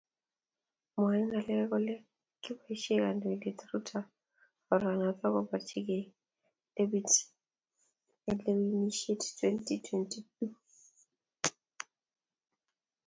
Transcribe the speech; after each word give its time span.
Mwoe 0.93 1.17
ngalek 1.25 1.61
kole 1.69 1.93
kiboishee 2.41 3.01
Kandoindet 3.03 3.59
Ruto 3.69 3.99
oranoto 4.73 5.25
kopirchikei 5.33 6.05
debeit 6.75 7.11
enlewenishet 8.29 9.21
twenty 9.37 9.75
two 9.85 10.49